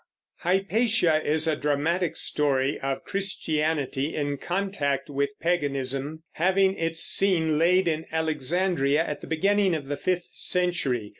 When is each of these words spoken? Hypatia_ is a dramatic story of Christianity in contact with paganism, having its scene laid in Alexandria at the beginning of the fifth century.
Hypatia_ 0.43 1.23
is 1.23 1.47
a 1.47 1.55
dramatic 1.55 2.17
story 2.17 2.79
of 2.79 3.03
Christianity 3.03 4.15
in 4.15 4.37
contact 4.37 5.11
with 5.11 5.29
paganism, 5.39 6.23
having 6.31 6.73
its 6.75 7.01
scene 7.03 7.59
laid 7.59 7.87
in 7.87 8.07
Alexandria 8.11 9.05
at 9.05 9.21
the 9.21 9.27
beginning 9.27 9.75
of 9.75 9.85
the 9.89 9.97
fifth 9.97 10.29
century. 10.33 11.09